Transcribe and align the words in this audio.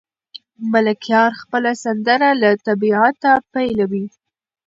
ملکیار 0.71 1.31
خپله 1.41 1.71
سندره 1.83 2.29
له 2.41 2.49
طبیعته 2.65 3.31
پیلوي. 3.53 4.05